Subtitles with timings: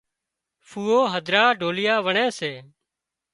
[0.67, 2.51] ڦوئو هڌرا ڍوليئا وڻي سي